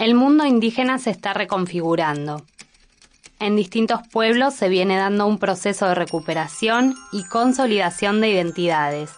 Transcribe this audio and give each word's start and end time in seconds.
El 0.00 0.14
mundo 0.14 0.46
indígena 0.46 0.98
se 0.98 1.10
está 1.10 1.34
reconfigurando. 1.34 2.42
En 3.38 3.54
distintos 3.54 4.00
pueblos 4.10 4.54
se 4.54 4.70
viene 4.70 4.96
dando 4.96 5.26
un 5.26 5.38
proceso 5.38 5.86
de 5.88 5.94
recuperación 5.94 6.94
y 7.12 7.24
consolidación 7.24 8.22
de 8.22 8.30
identidades. 8.30 9.10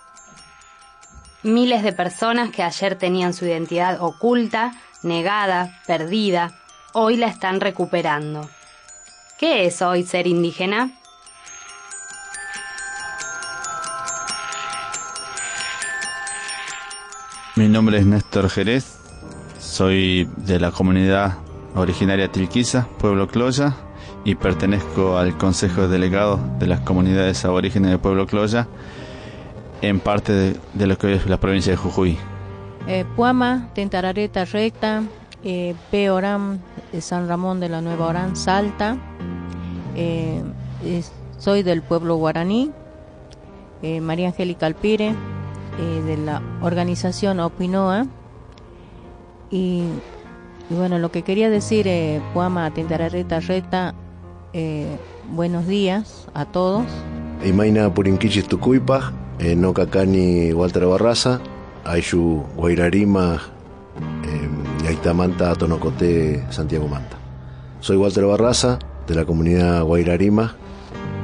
Miles 1.45 1.85
de 1.85 1.93
personas 1.93 2.51
que 2.51 2.65
ayer 2.65 2.97
tenían 2.97 3.33
su 3.33 3.45
identidad 3.47 4.03
oculta, 4.03 4.73
negada, 5.05 5.81
perdida, 5.87 6.59
hoy 6.95 7.17
la 7.17 7.29
están 7.29 7.61
recuperando. 7.61 8.51
¿Qué 9.39 9.67
es 9.67 9.83
hoy 9.83 10.03
ser 10.03 10.27
indígena? 10.27 10.91
Mi 17.55 17.69
nombre 17.69 17.99
es 17.99 18.07
Néstor 18.07 18.51
Jerez, 18.51 18.99
soy 19.73 20.29
de 20.37 20.61
la 20.61 20.71
comunidad 20.71 21.39
originaria 21.75 22.31
Tilquiza, 22.31 22.89
pueblo 22.99 23.27
Cloya, 23.27 23.75
y 24.23 24.35
pertenezco 24.35 25.17
al 25.17 25.39
Consejo 25.39 25.83
de 25.83 25.89
Delegados 25.89 26.41
de 26.59 26.67
las 26.67 26.81
comunidades 26.81 27.43
aborígenes 27.47 27.91
del 27.91 27.99
pueblo 27.99 28.27
Cloya, 28.27 28.69
en 29.81 29.99
parte 29.99 30.55
de, 30.75 30.87
lo 30.87 30.99
que 30.99 31.07
hoy 31.07 31.13
es 31.15 31.27
la 31.27 31.41
provincia 31.41 31.73
de 31.73 31.79
Jujuy. 31.79 32.19
Eh, 32.87 33.07
Puama, 33.17 33.71
Tentarareta 33.75 34.45
Recta, 34.45 35.05
eh, 35.43 35.75
Peorán, 35.91 36.61
San 37.01 37.27
Ramón 37.27 37.59
de 37.59 37.71
la 37.71 37.81
Nueva 37.81 38.09
Orán, 38.09 38.37
Salta. 38.37 38.99
Eh, 39.97 40.43
soy 41.39 41.63
del 41.63 41.81
pueblo 41.81 42.17
guaraní, 42.17 42.73
eh, 43.81 44.03
María 44.03 44.29
Angélica 44.29 44.67
Alpire, 44.67 45.15
de 45.79 46.17
la 46.19 46.43
organización 46.61 47.41
Opinoa. 47.41 48.07
Y, 49.53 49.83
bueno, 50.71 50.99
lo 50.99 51.13
que 51.13 51.23
quería 51.23 51.51
decir, 51.51 51.87
eh, 51.87 52.21
Puama, 52.33 52.73
Tentarareta 52.73 53.39
Recta, 53.39 53.95
buenos 55.31 55.67
días 55.67 56.27
a 56.35 56.47
todos. 56.47 56.85
Imaina 57.45 57.93
Purinquichis 57.93 58.49
Tucuipa, 58.49 59.13
Nocacani 59.57 60.53
Walter 60.53 60.87
Barraza, 60.87 61.41
Aishu 61.85 62.45
Guairarima, 62.57 63.41
Yaitamanta 64.85 65.55
Tonocoté, 65.55 66.45
Santiago 66.51 66.89
Manta. 66.89 67.17
Soy 67.81 67.97
Walter 67.97 68.25
Barraza, 68.25 68.79
de 69.07 69.15
la 69.15 69.25
comunidad 69.25 69.85
Guairarima, 69.85 70.55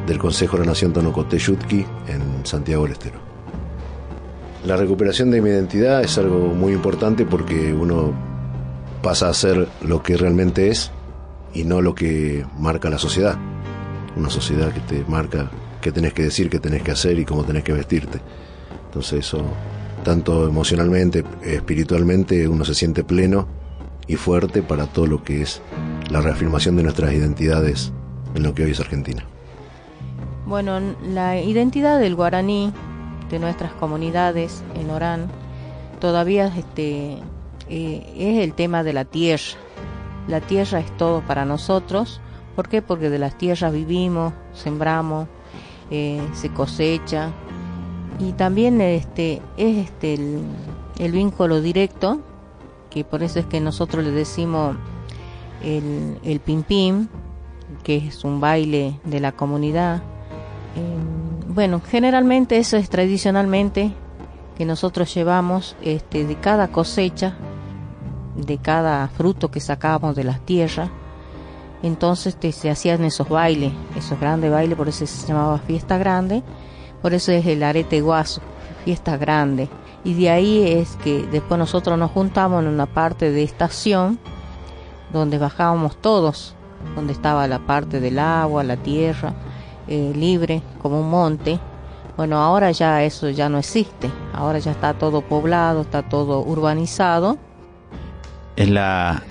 del 0.06 0.18
Consejo 0.18 0.56
de 0.56 0.64
la 0.64 0.70
Nación 0.70 0.92
Tonocoté 0.92 1.38
Yutki, 1.38 1.86
en 2.08 2.44
Santiago 2.44 2.84
del 2.84 2.92
Estero. 2.92 3.27
La 4.64 4.76
recuperación 4.76 5.30
de 5.30 5.40
mi 5.40 5.50
identidad 5.50 6.02
es 6.02 6.18
algo 6.18 6.48
muy 6.48 6.72
importante 6.72 7.24
porque 7.24 7.72
uno 7.72 8.12
pasa 9.02 9.28
a 9.28 9.34
ser 9.34 9.68
lo 9.82 10.02
que 10.02 10.16
realmente 10.16 10.68
es 10.68 10.90
y 11.54 11.64
no 11.64 11.80
lo 11.80 11.94
que 11.94 12.44
marca 12.58 12.90
la 12.90 12.98
sociedad. 12.98 13.36
Una 14.16 14.30
sociedad 14.30 14.72
que 14.72 14.80
te 14.80 15.04
marca 15.08 15.50
qué 15.80 15.92
tenés 15.92 16.12
que 16.12 16.24
decir, 16.24 16.50
qué 16.50 16.58
tenés 16.58 16.82
que 16.82 16.90
hacer 16.90 17.18
y 17.18 17.24
cómo 17.24 17.44
tenés 17.44 17.62
que 17.62 17.72
vestirte. 17.72 18.20
Entonces 18.86 19.20
eso 19.26 19.44
tanto 20.02 20.48
emocionalmente, 20.48 21.24
espiritualmente, 21.42 22.48
uno 22.48 22.64
se 22.64 22.74
siente 22.74 23.04
pleno 23.04 23.46
y 24.06 24.16
fuerte 24.16 24.62
para 24.62 24.86
todo 24.86 25.06
lo 25.06 25.22
que 25.22 25.42
es 25.42 25.60
la 26.10 26.20
reafirmación 26.20 26.76
de 26.76 26.82
nuestras 26.82 27.12
identidades 27.12 27.92
en 28.34 28.42
lo 28.42 28.54
que 28.54 28.64
hoy 28.64 28.70
es 28.72 28.80
Argentina. 28.80 29.24
Bueno, 30.46 30.80
la 31.06 31.40
identidad 31.40 32.00
del 32.00 32.14
guaraní, 32.14 32.72
de 33.30 33.38
nuestras 33.38 33.72
comunidades 33.72 34.62
en 34.74 34.90
Orán, 34.90 35.28
todavía 36.00 36.52
este, 36.56 37.18
eh, 37.68 38.12
es 38.16 38.44
el 38.44 38.54
tema 38.54 38.82
de 38.82 38.92
la 38.92 39.04
tierra. 39.04 39.58
La 40.26 40.40
tierra 40.40 40.80
es 40.80 40.96
todo 40.96 41.22
para 41.22 41.44
nosotros. 41.44 42.20
¿Por 42.54 42.68
qué? 42.68 42.82
Porque 42.82 43.08
de 43.10 43.18
las 43.18 43.38
tierras 43.38 43.72
vivimos, 43.72 44.32
sembramos, 44.52 45.26
eh, 45.90 46.20
se 46.34 46.50
cosecha, 46.50 47.32
y 48.18 48.32
también 48.32 48.80
este 48.80 49.40
es 49.56 49.88
este 49.88 50.14
el, 50.14 51.12
vínculo 51.12 51.60
directo 51.60 52.20
que 52.90 53.04
por 53.04 53.22
eso 53.22 53.38
es 53.38 53.46
que 53.46 53.60
nosotros 53.60 54.04
le 54.04 54.10
decimos 54.10 54.76
el, 55.62 56.18
el 56.24 56.40
pim 56.40 56.62
pim 56.62 57.08
que 57.84 57.96
es 57.96 58.24
un 58.24 58.40
baile 58.40 58.98
de 59.04 59.20
la 59.20 59.32
comunidad 59.32 60.02
em, 60.74 61.27
bueno 61.48 61.80
generalmente 61.80 62.58
eso 62.58 62.76
es 62.76 62.88
tradicionalmente 62.88 63.92
que 64.56 64.64
nosotros 64.64 65.12
llevamos 65.12 65.76
este 65.82 66.24
de 66.24 66.36
cada 66.36 66.68
cosecha 66.68 67.34
de 68.36 68.58
cada 68.58 69.08
fruto 69.08 69.50
que 69.50 69.60
sacábamos 69.60 70.14
de 70.14 70.24
las 70.24 70.40
tierras 70.40 70.90
entonces 71.82 72.34
este, 72.34 72.52
se 72.52 72.70
hacían 72.70 73.04
esos 73.04 73.28
bailes 73.28 73.72
esos 73.96 74.20
grandes 74.20 74.50
bailes 74.50 74.76
por 74.76 74.88
eso 74.88 75.06
se 75.06 75.26
llamaba 75.26 75.58
fiesta 75.58 75.98
grande 75.98 76.42
por 77.02 77.14
eso 77.14 77.32
es 77.32 77.46
el 77.46 77.62
arete 77.62 78.00
guaso, 78.00 78.40
fiesta 78.84 79.16
grande. 79.16 79.68
Y 80.04 80.14
de 80.14 80.30
ahí 80.30 80.62
es 80.62 80.96
que 80.96 81.26
después 81.26 81.58
nosotros 81.58 81.98
nos 81.98 82.10
juntamos 82.10 82.62
en 82.62 82.68
una 82.68 82.86
parte 82.86 83.30
de 83.30 83.42
estación 83.42 84.18
donde 85.12 85.38
bajábamos 85.38 85.96
todos, 85.96 86.54
donde 86.94 87.12
estaba 87.12 87.46
la 87.46 87.60
parte 87.60 88.00
del 88.00 88.18
agua, 88.18 88.64
la 88.64 88.76
tierra, 88.76 89.34
eh, 89.88 90.12
libre, 90.14 90.62
como 90.80 91.00
un 91.00 91.10
monte. 91.10 91.58
Bueno, 92.16 92.38
ahora 92.38 92.70
ya 92.72 93.04
eso 93.04 93.30
ya 93.30 93.48
no 93.48 93.58
existe, 93.58 94.10
ahora 94.32 94.58
ya 94.58 94.72
está 94.72 94.94
todo 94.94 95.20
poblado, 95.20 95.82
está 95.82 96.02
todo 96.02 96.40
urbanizado. 96.42 97.38
Es 98.56 98.68
la, 98.68 99.22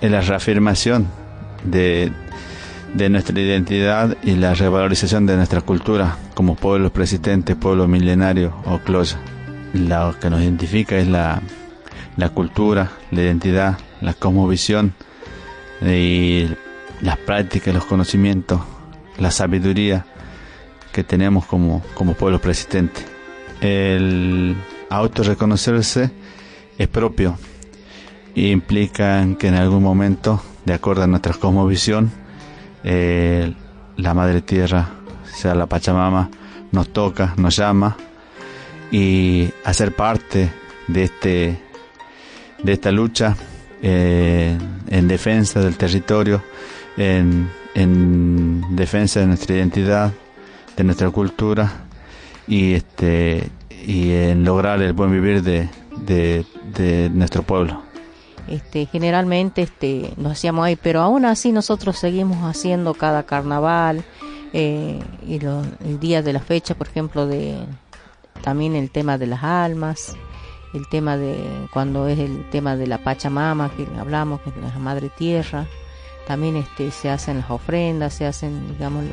es 0.00 0.10
la 0.10 0.20
reafirmación 0.20 1.06
de, 1.62 2.10
de 2.94 3.08
nuestra 3.08 3.38
identidad 3.40 4.16
y 4.24 4.32
la 4.34 4.54
revalorización 4.54 5.26
de 5.26 5.36
nuestra 5.36 5.60
cultura 5.60 6.16
como 6.34 6.56
pueblo 6.56 6.92
persistente, 6.92 7.54
pueblo 7.54 7.86
milenario 7.86 8.52
o 8.64 8.78
cloya. 8.78 9.18
Lo 9.74 10.18
que 10.18 10.28
nos 10.28 10.40
identifica 10.40 10.96
es 10.96 11.06
la, 11.06 11.40
la 12.16 12.30
cultura, 12.30 12.90
la 13.12 13.22
identidad, 13.22 13.78
la 14.00 14.14
cosmovisión 14.14 14.92
y 15.80 16.48
las 17.00 17.16
prácticas, 17.18 17.74
los 17.74 17.84
conocimientos, 17.84 18.60
la 19.18 19.30
sabiduría 19.30 20.06
que 20.92 21.04
tenemos 21.04 21.46
como, 21.46 21.82
como 21.94 22.14
pueblo 22.14 22.40
persistente. 22.40 23.00
El 23.60 24.56
autorreconocerse 24.90 26.10
es 26.78 26.88
propio 26.88 27.38
e 28.34 28.48
implica 28.48 29.26
que 29.38 29.48
en 29.48 29.54
algún 29.54 29.82
momento, 29.82 30.42
de 30.64 30.74
acuerdo 30.74 31.02
a 31.02 31.06
nuestra 31.06 31.34
cosmovisión, 31.34 32.10
eh, 32.84 33.52
la 33.96 34.14
Madre 34.14 34.42
Tierra, 34.42 34.88
sea 35.24 35.54
la 35.54 35.66
Pachamama, 35.66 36.30
nos 36.70 36.88
toca, 36.92 37.34
nos 37.36 37.56
llama 37.56 37.96
y 38.90 39.50
hacer 39.64 39.94
parte 39.94 40.50
de 40.86 41.02
este 41.02 41.62
de 42.62 42.72
esta 42.72 42.90
lucha 42.90 43.36
eh, 43.82 44.56
en 44.88 45.08
defensa 45.08 45.60
del 45.60 45.76
territorio, 45.76 46.42
en, 46.96 47.48
defensa 47.86 49.20
de 49.20 49.26
nuestra 49.26 49.56
identidad, 49.56 50.12
de 50.76 50.84
nuestra 50.84 51.10
cultura 51.10 51.72
y 52.46 52.74
este 52.74 53.50
y 53.86 54.12
en 54.12 54.44
lograr 54.44 54.82
el 54.82 54.92
buen 54.92 55.12
vivir 55.12 55.42
de, 55.42 55.68
de 56.04 57.10
nuestro 57.12 57.42
pueblo. 57.42 57.88
Este, 58.48 58.86
generalmente 58.86 59.62
este, 59.62 60.14
nos 60.16 60.32
hacíamos 60.32 60.64
ahí, 60.64 60.76
pero 60.76 61.02
aún 61.02 61.24
así 61.26 61.52
nosotros 61.52 61.98
seguimos 61.98 62.38
haciendo 62.44 62.94
cada 62.94 63.24
carnaval 63.24 64.04
eh, 64.54 65.00
y 65.26 65.34
el 65.34 66.00
día 66.00 66.22
de 66.22 66.32
la 66.32 66.40
fecha, 66.40 66.74
por 66.74 66.88
ejemplo, 66.88 67.26
de 67.26 67.58
también 68.42 68.74
el 68.74 68.90
tema 68.90 69.18
de 69.18 69.26
las 69.26 69.42
almas, 69.42 70.16
el 70.72 70.88
tema 70.88 71.18
de 71.18 71.36
cuando 71.72 72.08
es 72.08 72.18
el 72.18 72.48
tema 72.50 72.76
de 72.76 72.86
la 72.86 72.98
Pachamama 72.98 73.70
que 73.76 73.86
hablamos, 73.98 74.40
que 74.40 74.50
es 74.50 74.56
la 74.56 74.78
Madre 74.78 75.10
Tierra, 75.10 75.66
también 76.28 76.56
este, 76.56 76.92
se 76.92 77.10
hacen 77.10 77.38
las 77.38 77.50
ofrendas, 77.50 78.14
se 78.14 78.26
hacen, 78.26 78.68
digamos, 78.68 79.04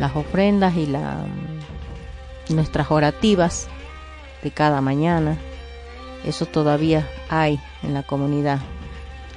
las 0.00 0.16
ofrendas 0.16 0.76
y 0.76 0.86
la, 0.86 1.24
nuestras 2.48 2.90
orativas 2.90 3.68
de 4.42 4.50
cada 4.50 4.80
mañana 4.80 5.38
eso 6.24 6.46
todavía 6.46 7.08
hay 7.28 7.58
en 7.82 7.94
la 7.94 8.02
comunidad. 8.02 8.60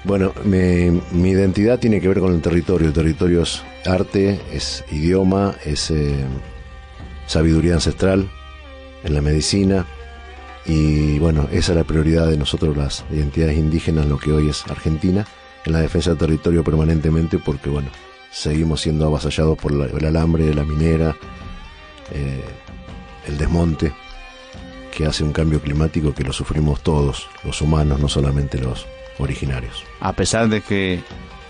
Bueno, 0.04 0.34
mi, 0.44 1.30
identidad 1.30 1.80
tiene 1.80 2.02
que 2.02 2.10
ver 2.10 2.20
con 2.20 2.34
el 2.34 2.42
territorio. 2.42 2.88
El 2.88 2.94
territorio 2.94 3.44
es 3.44 3.64
arte, 3.86 4.40
es 4.52 4.84
idioma, 4.92 5.56
es 5.64 5.92
eh, 5.92 6.26
sabiduría 7.26 7.76
ancestral 7.76 8.30
en 9.04 9.14
la 9.14 9.22
medicina. 9.22 9.86
Y 10.66 11.20
bueno, 11.20 11.48
esa 11.52 11.72
es 11.72 11.78
la 11.78 11.84
prioridad 11.86 12.28
de 12.28 12.38
nosotros 12.38 12.76
las 12.76 13.06
identidades 13.12 13.58
indígenas, 13.58 14.06
lo 14.06 14.18
que 14.18 14.32
hoy 14.32 14.50
es 14.50 14.66
Argentina, 14.70 15.26
en 15.66 15.74
la 15.74 15.82
defensa 15.82 16.12
del 16.12 16.20
territorio 16.20 16.64
permanentemente, 16.64 17.40
porque 17.40 17.70
bueno, 17.70 17.90
seguimos 18.32 18.82
siendo 18.82 19.06
avasallados 19.06 19.58
por 19.58 19.72
el 19.72 20.06
alambre, 20.06 20.54
la 20.54 20.64
minera, 20.64 21.16
eh, 22.12 22.44
el 23.28 23.38
desmonte 23.38 23.94
que 24.96 25.06
hace 25.06 25.24
un 25.24 25.34
cambio 25.34 25.60
climático 25.60 26.14
que 26.14 26.24
lo 26.24 26.34
sufrimos 26.34 26.82
todos, 26.82 27.28
los 27.44 27.62
humanos, 27.62 28.00
no 28.00 28.08
solamente 28.08 28.60
los, 28.60 28.86
originarios. 29.20 29.84
A 30.00 30.14
pesar 30.14 30.50
de 30.50 30.62
que 30.62 31.02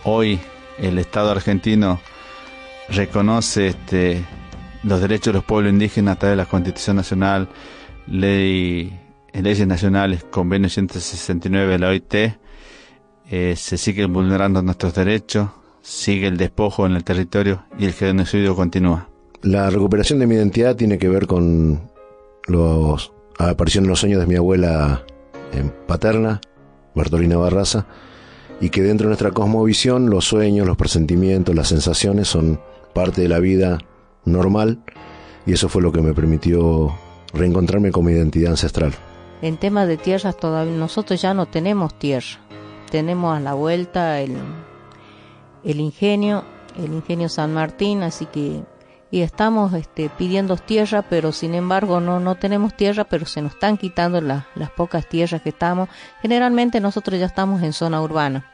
hoy 0.04 0.40
el 0.78 0.98
Estado 1.00 1.32
argentino 1.32 2.02
reconoce 2.90 3.68
este, 3.68 4.24
los 4.84 5.02
derechos 5.02 5.28
de 5.28 5.34
los 5.34 5.44
pueblos 5.44 5.72
indígenas 5.72 6.16
a 6.16 6.20
través 6.20 6.38
de 6.38 6.44
la 6.44 6.50
Constitución 6.50 6.96
Nacional, 6.98 7.50
ley, 8.08 9.00
leyes 9.34 9.68
nacionales, 9.68 10.24
convenio 10.26 10.70
169 10.70 11.74
de 11.74 11.80
la 11.80 11.90
OIT, 11.90 12.14
eh, 13.30 13.56
se 13.58 13.78
siguen 13.78 14.14
vulnerando 14.14 14.62
nuestros 14.62 14.94
derechos, 14.94 15.50
sigue 15.82 16.28
el 16.28 16.38
despojo 16.38 16.86
en 16.86 16.94
el 16.94 17.04
territorio 17.04 17.64
y 17.78 17.86
el 17.86 17.94
genocidio 17.94 18.56
continúa. 18.56 19.10
La 19.42 19.70
recuperación 19.70 20.20
de 20.20 20.28
mi 20.28 20.36
identidad 20.36 20.76
tiene 20.76 20.98
que 20.98 21.10
ver 21.10 21.28
con 21.28 21.92
los, 22.48 23.12
la 23.40 23.50
aparición 23.50 23.86
en 23.86 23.90
los 23.90 24.00
sueños 24.00 24.20
de 24.20 24.28
mi 24.28 24.36
abuela 24.36 25.04
en 25.52 25.74
paterna, 25.88 26.42
Bartolina 26.96 27.38
Barraza, 27.38 27.86
y 28.62 28.70
que 28.70 28.82
dentro 28.82 29.06
de 29.06 29.10
nuestra 29.10 29.32
cosmovisión 29.32 30.10
los 30.10 30.26
sueños, 30.26 30.68
los 30.68 30.78
presentimientos, 30.78 31.56
las 31.56 31.68
sensaciones 31.68 32.28
son 32.28 32.60
parte 32.94 33.22
de 33.22 33.28
la 33.28 33.40
vida 33.40 33.80
normal 34.26 34.80
y 35.46 35.54
eso 35.54 35.70
fue 35.70 35.82
lo 35.82 35.92
que 35.92 36.02
me 36.02 36.14
permitió 36.14 36.96
reencontrarme 37.34 37.92
con 37.92 38.06
mi 38.06 38.14
identidad 38.14 38.52
ancestral. 38.52 38.94
En 39.42 39.58
tema 39.58 39.86
de 39.86 39.98
tierras 39.98 40.38
todavía 40.38 40.78
nosotros 40.78 41.22
ya 41.22 41.34
no 41.34 41.48
tenemos 41.48 41.98
tierra, 42.00 42.40
tenemos 42.94 43.36
a 43.36 43.40
la 43.40 43.56
vuelta 43.56 44.22
el, 44.22 44.38
el 45.64 45.80
ingenio, 45.80 46.46
el 46.78 46.94
ingenio 46.94 47.28
San 47.28 47.52
Martín, 47.52 48.04
así 48.04 48.28
que 48.28 48.62
y 49.10 49.22
estamos 49.22 49.74
este, 49.74 50.10
pidiendo 50.10 50.58
tierra, 50.58 51.02
pero 51.02 51.32
sin 51.32 51.56
embargo 51.56 52.00
no, 52.00 52.20
no 52.20 52.36
tenemos 52.36 52.76
tierra, 52.76 53.04
pero 53.06 53.26
se 53.26 53.42
nos 53.42 53.54
están 53.54 53.78
quitando 53.78 54.22
las 54.22 54.70
pocas 54.78 55.10
tierras 55.10 55.42
que 55.42 55.50
estamos. 55.50 55.90
Generalmente 56.22 56.80
nosotros 56.80 57.20
ya 57.20 57.26
estamos 57.26 57.64
en 57.64 57.74
zona 57.74 58.00
urbana. 58.00 58.46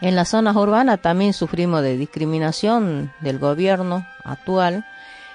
En 0.00 0.14
las 0.14 0.28
zonas 0.28 0.54
urbanas 0.54 1.02
también 1.02 1.32
sufrimos 1.32 1.82
de 1.82 1.96
discriminación 1.96 3.12
del 3.18 3.40
gobierno 3.40 4.06
actual. 4.22 4.86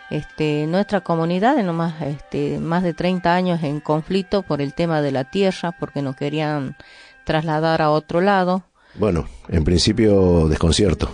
Este, 0.10 0.66
nuestra 0.66 1.02
comunidad, 1.02 1.60
en 1.60 1.76
más, 1.76 2.02
este, 2.02 2.60
más 2.60 2.84
de 2.84 2.94
30 2.94 3.36
años 3.36 3.64
en 3.64 3.82
conflicto 3.82 4.44
por 4.44 4.62
el 4.62 4.74
tema 4.74 5.02
de 5.02 5.12
la 5.12 5.26
tierra, 5.26 5.74
porque 5.74 6.02
nos 6.02 6.16
querían 6.16 6.78
trasladar 7.26 7.82
a 7.82 7.92
otro 7.92 8.22
lado. 8.22 8.64
Bueno, 8.96 9.26
en 9.50 9.64
principio 9.64 10.48
desconcierto, 10.48 11.10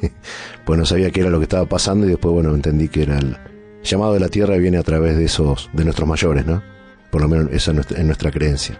pues 0.64 0.78
no 0.78 0.86
sabía 0.86 1.10
qué 1.10 1.20
era 1.20 1.30
lo 1.30 1.38
que 1.38 1.44
estaba 1.44 1.66
pasando 1.66 2.06
y 2.06 2.10
después, 2.10 2.32
bueno, 2.32 2.54
entendí 2.54 2.88
que 2.88 3.02
era 3.02 3.18
el 3.18 3.36
llamado 3.82 4.14
de 4.14 4.20
la 4.20 4.28
tierra 4.28 4.56
viene 4.56 4.78
a 4.78 4.82
través 4.82 5.16
de 5.16 5.24
esos, 5.24 5.68
de 5.72 5.84
nuestros 5.84 6.08
mayores, 6.08 6.46
¿no? 6.46 6.62
Por 7.10 7.20
lo 7.20 7.28
menos 7.28 7.52
esa 7.52 7.72
es 7.72 8.04
nuestra 8.04 8.30
creencia 8.30 8.78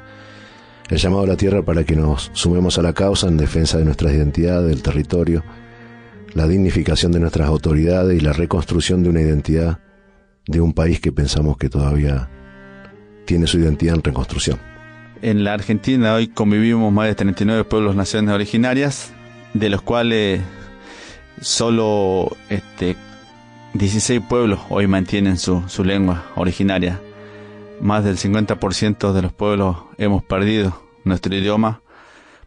el 0.89 0.97
llamado 0.97 1.25
a 1.25 1.27
la 1.27 1.37
tierra 1.37 1.63
para 1.63 1.85
que 1.85 1.97
nos 1.97 2.31
sumemos 2.33 2.79
a 2.79 2.83
la 2.83 2.93
causa 2.93 3.29
en 3.29 3.37
defensa 3.37 3.79
de 3.79 3.85
nuestras 3.85 4.13
identidades, 4.13 4.69
del 4.69 4.83
territorio, 4.83 5.45
la 6.35 6.47
dignificación 6.47 7.13
de 7.13 7.21
nuestras 7.21 7.49
autoridades 7.49 8.17
y 8.17 8.21
la 8.21 8.33
reconstrucción 8.33 9.03
de 9.03 9.11
una 9.11 9.21
identidad 9.21 9.81
de 10.47 10.61
un 10.61 10.73
país 10.73 11.01
que 11.01 11.13
pensamos 11.13 11.59
que 11.59 11.69
todavía 11.69 12.31
tiene 13.27 13.47
su 13.47 13.59
identidad 13.59 13.97
en 13.97 14.03
reconstrucción. 14.03 14.59
En 15.21 15.43
la 15.43 15.55
Argentina 15.55 16.15
hoy 16.15 16.29
convivimos 16.29 16.93
más 16.93 17.09
de 17.09 17.17
39 17.17 17.65
pueblos 17.65 17.97
naciones 17.97 18.33
originarias, 18.33 19.13
de 19.53 19.69
los 19.69 19.83
cuales 19.83 20.41
solo 21.41 22.37
este, 22.51 22.97
16 23.75 24.21
pueblos 24.29 24.61
hoy 24.69 24.87
mantienen 24.87 25.37
su, 25.37 25.65
su 25.69 25.83
lengua 25.83 26.27
originaria. 26.37 27.01
Más 27.81 28.05
del 28.05 28.17
50% 28.17 29.13
de 29.13 29.23
los 29.23 29.33
pueblos 29.33 29.77
hemos 29.99 30.23
perdido 30.23 30.81
nuestro 31.03 31.35
idioma 31.35 31.81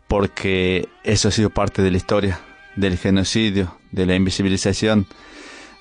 porque 0.08 0.88
eso 1.04 1.28
ha 1.28 1.32
sido 1.32 1.50
parte 1.50 1.82
de 1.82 1.92
la 1.92 1.98
historia 1.98 2.40
del 2.78 2.98
genocidio, 2.98 3.76
de 3.92 4.06
la 4.06 4.16
invisibilización, 4.16 5.08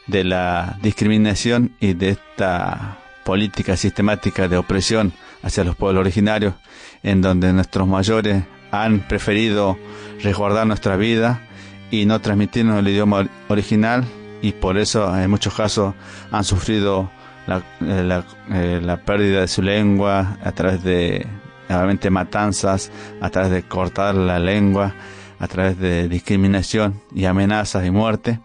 de 0.09 0.25
la 0.25 0.77
discriminación 0.83 1.73
y 1.79 1.95
de 1.95 2.11
esta 2.11 2.99
política 3.25 3.77
sistemática 3.77 4.49
de 4.49 4.57
opresión 4.57 5.13
hacia 5.43 5.65
los 5.65 5.77
pueblos 5.77 6.01
originarios, 6.01 6.55
en 7.03 7.23
donde 7.23 7.53
nuestros 7.53 7.87
mayores 7.89 8.45
han 8.71 9.01
preferido 9.01 9.79
resguardar 10.23 10.67
nuestra 10.67 10.97
vida 10.97 11.43
y 11.91 12.07
no 12.07 12.21
transmitirnos 12.21 12.79
el 12.79 12.89
idioma 12.89 13.29
original 13.49 14.05
y 14.43 14.53
por 14.53 14.79
eso 14.79 15.17
en 15.17 15.31
muchos 15.31 15.55
casos 15.55 15.95
han 16.31 16.45
sufrido 16.45 17.11
la, 17.47 17.59
eh, 17.81 18.23
eh, 18.53 18.81
la, 18.83 18.97
pérdida 18.99 19.41
de 19.41 19.49
su 19.49 19.63
lengua 19.63 20.39
a 20.43 20.53
través 20.53 20.83
de 20.83 21.27
nuevamente 21.69 22.11
matanzas, 22.11 22.91
a 23.21 23.31
través 23.31 23.51
de 23.51 23.63
cortar 23.63 24.15
la 24.15 24.39
lengua, 24.39 24.95
a 25.39 25.49
través 25.49 25.79
de 25.79 26.09
discriminación 26.09 27.01
y 27.15 27.25
amenazas 27.25 27.87
y 27.87 27.91
muerte. 27.91 28.41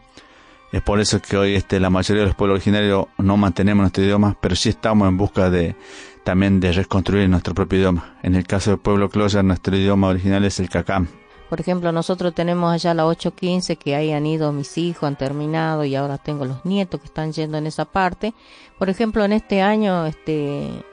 Es 0.72 0.82
por 0.82 1.00
eso 1.00 1.22
que 1.22 1.38
hoy 1.38 1.56
este, 1.56 1.80
la 1.80 1.90
mayoría 1.90 2.24
de 2.24 2.28
los 2.28 2.36
pueblos 2.36 2.56
originarios 2.56 3.08
no 3.18 3.38
mantenemos 3.38 3.84
nuestro 3.84 4.04
idioma, 4.04 4.36
pero 4.42 4.56
sí 4.56 4.70
estamos 4.70 5.08
en 5.08 5.18
busca 5.18 5.50
de 5.50 5.76
también 6.26 6.60
de 6.60 6.74
reconstruir 6.74 7.30
nuestro 7.30 7.54
propio 7.54 7.80
idioma. 7.80 8.18
En 8.24 8.36
el 8.36 8.46
caso 8.46 8.72
del 8.72 8.80
pueblo 8.80 9.10
Cloya, 9.10 9.44
nuestro 9.44 9.78
idioma 9.78 10.08
original 10.08 10.44
es 10.44 10.60
el 10.60 10.70
cacam. 10.70 11.08
Por 11.50 11.62
ejemplo, 11.62 11.92
nosotros 11.92 12.34
tenemos 12.34 12.74
allá 12.74 12.96
la 12.96 13.06
815 13.06 13.76
que 13.76 13.96
ahí 13.96 14.12
han 14.12 14.26
ido 14.26 14.52
mis 14.52 14.78
hijos, 14.80 15.04
han 15.04 15.16
terminado 15.16 15.86
y 15.86 15.96
ahora 15.96 16.18
tengo 16.18 16.44
los 16.44 16.66
nietos 16.66 17.00
que 17.00 17.06
están 17.06 17.32
yendo 17.32 17.60
en 17.60 17.68
esa 17.68 17.86
parte. 17.86 18.34
Por 18.80 18.90
ejemplo, 18.90 19.24
en 19.24 19.34
este 19.34 19.62
año 19.62 20.08
este 20.08 20.84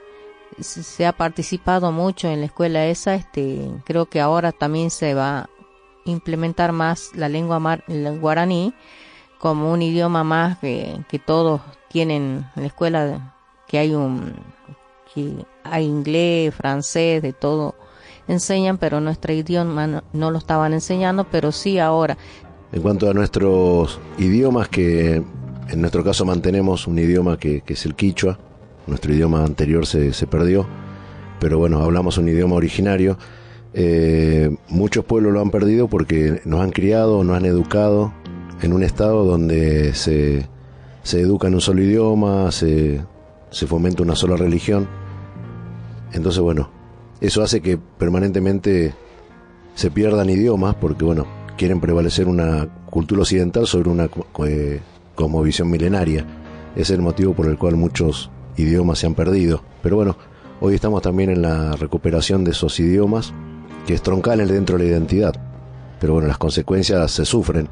se 0.60 1.06
ha 1.06 1.12
participado 1.12 1.90
mucho 1.92 2.28
en 2.28 2.40
la 2.40 2.46
escuela 2.46 2.84
esa, 2.84 3.14
este 3.14 3.70
creo 3.84 4.04
que 4.04 4.20
ahora 4.20 4.52
también 4.52 4.90
se 4.90 5.14
va 5.14 5.38
a 5.38 5.50
implementar 6.04 6.72
más 6.72 7.10
la 7.14 7.30
lengua 7.30 7.58
mar, 7.58 7.84
el 7.88 8.20
guaraní 8.20 8.74
como 9.38 9.72
un 9.72 9.80
idioma 9.80 10.24
más 10.24 10.58
que, 10.58 11.00
que 11.08 11.18
todos 11.18 11.62
tienen 11.88 12.44
en 12.54 12.62
la 12.62 12.68
escuela 12.68 13.34
que 13.66 13.78
hay 13.78 13.94
un 13.94 14.34
que 15.14 15.44
hay 15.64 15.84
inglés, 15.84 16.54
francés, 16.54 17.22
de 17.22 17.32
todo 17.32 17.74
enseñan, 18.28 18.78
pero 18.78 19.00
nuestro 19.00 19.32
idioma 19.32 20.02
no, 20.12 20.30
lo 20.30 20.38
estaban 20.38 20.72
enseñando, 20.72 21.26
pero 21.30 21.52
sí 21.52 21.78
ahora. 21.78 22.16
En 22.72 22.82
cuanto 22.82 23.10
a 23.10 23.14
nuestros 23.14 24.00
idiomas, 24.18 24.68
que 24.68 25.22
en 25.68 25.80
nuestro 25.80 26.02
caso 26.04 26.24
mantenemos 26.24 26.86
un 26.86 26.98
idioma 26.98 27.38
que, 27.38 27.62
es 27.66 27.86
el 27.86 27.94
quichua, 27.94 28.38
nuestro 28.86 29.12
idioma 29.12 29.44
anterior 29.44 29.86
se, 29.86 30.12
se, 30.12 30.26
perdió, 30.26 30.66
pero 31.38 31.58
bueno, 31.58 31.82
hablamos 31.82 32.18
un 32.18 32.28
idioma 32.28 32.56
originario. 32.56 33.18
Eh, 33.74 34.54
muchos 34.68 35.04
pueblos 35.04 35.32
lo 35.32 35.40
han 35.40 35.50
perdido 35.50 35.88
porque 35.88 36.40
nos 36.44 36.60
han 36.60 36.70
criado, 36.70 37.24
nos 37.24 37.36
han 37.36 37.46
educado 37.46 38.12
en 38.60 38.72
un 38.72 38.82
estado 38.82 39.24
donde 39.24 39.94
se, 39.94 40.46
se 41.02 41.20
educa 41.20 41.48
en 41.48 41.54
un 41.54 41.60
solo 41.60 41.82
idioma, 41.82 42.52
se, 42.52 43.00
se 43.50 43.66
fomenta 43.66 44.02
una 44.02 44.16
sola 44.16 44.36
religión. 44.36 44.88
Entonces, 46.12 46.40
bueno, 46.42 46.70
eso 47.20 47.42
hace 47.42 47.60
que 47.60 47.78
permanentemente 47.78 48.94
se 49.74 49.90
pierdan 49.90 50.28
idiomas 50.28 50.74
porque, 50.74 51.04
bueno, 51.04 51.26
quieren 51.56 51.80
prevalecer 51.80 52.28
una 52.28 52.68
cultura 52.90 53.22
occidental 53.22 53.66
sobre 53.66 53.90
una 53.90 54.08
eh, 54.46 54.80
visión 55.44 55.70
milenaria. 55.70 56.26
Es 56.76 56.90
el 56.90 57.02
motivo 57.02 57.34
por 57.34 57.46
el 57.46 57.58
cual 57.58 57.76
muchos 57.76 58.30
idiomas 58.56 58.98
se 58.98 59.06
han 59.06 59.14
perdido. 59.14 59.62
Pero 59.82 59.96
bueno, 59.96 60.16
hoy 60.60 60.74
estamos 60.74 61.02
también 61.02 61.30
en 61.30 61.42
la 61.42 61.72
recuperación 61.76 62.44
de 62.44 62.50
esos 62.50 62.78
idiomas 62.80 63.32
que 63.86 63.94
es 63.94 64.02
troncal 64.02 64.46
dentro 64.46 64.76
de 64.76 64.84
la 64.84 64.90
identidad. 64.90 65.34
Pero 66.00 66.14
bueno, 66.14 66.28
las 66.28 66.38
consecuencias 66.38 67.10
se 67.10 67.24
sufren 67.24 67.68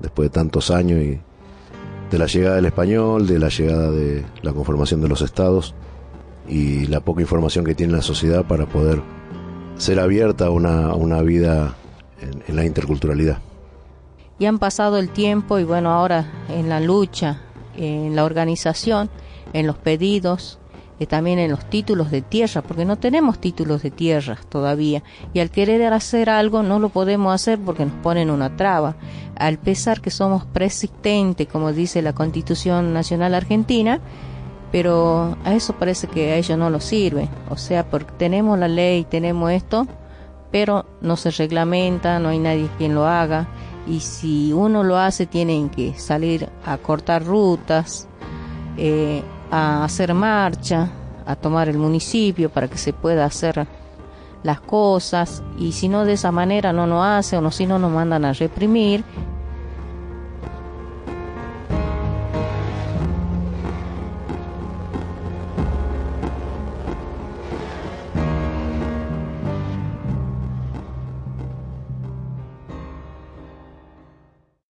después 0.00 0.30
de 0.30 0.30
tantos 0.30 0.70
años 0.70 1.02
y 1.02 1.20
de 2.10 2.18
la 2.18 2.26
llegada 2.26 2.56
del 2.56 2.66
español, 2.66 3.26
de 3.26 3.38
la 3.38 3.48
llegada 3.48 3.90
de 3.90 4.24
la 4.42 4.52
conformación 4.52 5.00
de 5.00 5.08
los 5.08 5.22
estados 5.22 5.74
y 6.48 6.86
la 6.86 7.00
poca 7.00 7.20
información 7.20 7.64
que 7.64 7.74
tiene 7.74 7.92
la 7.92 8.02
sociedad 8.02 8.44
para 8.44 8.66
poder 8.66 9.02
ser 9.76 10.00
abierta 10.00 10.46
a 10.46 10.50
una, 10.50 10.94
una 10.94 11.22
vida 11.22 11.74
en, 12.20 12.56
la 12.56 12.64
interculturalidad. 12.64 13.38
Y 14.38 14.46
han 14.46 14.58
pasado 14.58 14.98
el 14.98 15.10
tiempo 15.10 15.58
y 15.58 15.64
bueno, 15.64 15.90
ahora 15.90 16.30
en 16.48 16.68
la 16.68 16.80
lucha, 16.80 17.40
en 17.76 18.14
la 18.16 18.24
organización, 18.24 19.10
en 19.52 19.66
los 19.66 19.76
pedidos, 19.76 20.58
y 20.98 21.06
también 21.06 21.38
en 21.38 21.50
los 21.50 21.68
títulos 21.68 22.10
de 22.10 22.22
tierra, 22.22 22.62
porque 22.62 22.84
no 22.84 22.96
tenemos 22.96 23.38
títulos 23.38 23.82
de 23.82 23.90
tierra 23.90 24.38
todavía. 24.48 25.02
Y 25.34 25.40
al 25.40 25.50
querer 25.50 25.92
hacer 25.92 26.30
algo 26.30 26.62
no 26.62 26.78
lo 26.78 26.88
podemos 26.88 27.34
hacer 27.34 27.58
porque 27.58 27.84
nos 27.84 27.94
ponen 27.96 28.30
una 28.30 28.56
traba. 28.56 28.96
Al 29.36 29.58
pesar 29.58 30.00
que 30.00 30.10
somos 30.10 30.46
persistentes, 30.46 31.48
como 31.48 31.72
dice 31.72 32.00
la 32.00 32.14
Constitución 32.14 32.94
Nacional 32.94 33.34
Argentina, 33.34 34.00
pero 34.72 35.36
a 35.44 35.54
eso 35.54 35.74
parece 35.74 36.06
que 36.06 36.32
a 36.32 36.36
ellos 36.36 36.58
no 36.58 36.70
lo 36.70 36.80
sirve. 36.80 37.28
O 37.48 37.56
sea, 37.56 37.88
porque 37.88 38.12
tenemos 38.16 38.58
la 38.58 38.68
ley, 38.68 39.04
tenemos 39.04 39.50
esto, 39.52 39.86
pero 40.50 40.86
no 41.00 41.16
se 41.16 41.30
reglamenta, 41.30 42.18
no 42.18 42.30
hay 42.30 42.38
nadie 42.38 42.68
quien 42.78 42.94
lo 42.94 43.06
haga. 43.06 43.48
Y 43.86 44.00
si 44.00 44.52
uno 44.52 44.82
lo 44.82 44.98
hace, 44.98 45.26
tienen 45.26 45.68
que 45.68 45.94
salir 45.94 46.48
a 46.64 46.76
cortar 46.78 47.24
rutas, 47.24 48.08
eh, 48.76 49.22
a 49.50 49.84
hacer 49.84 50.12
marcha, 50.12 50.90
a 51.24 51.36
tomar 51.36 51.68
el 51.68 51.78
municipio 51.78 52.50
para 52.50 52.68
que 52.68 52.78
se 52.78 52.92
pueda 52.92 53.24
hacer 53.24 53.66
las 54.42 54.60
cosas 54.60 55.42
y 55.58 55.72
si 55.72 55.88
no 55.88 56.04
de 56.04 56.12
esa 56.12 56.30
manera 56.30 56.72
no 56.72 56.86
nos 56.86 57.04
hace 57.04 57.36
o 57.36 57.50
si 57.50 57.66
no 57.66 57.78
nos 57.78 57.90
mandan 57.90 58.24
a 58.24 58.32
reprimir 58.32 59.04